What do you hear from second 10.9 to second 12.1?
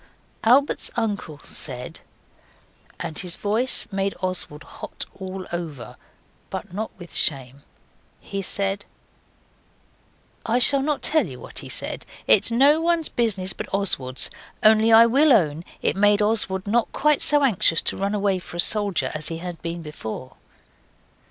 tell you what he said.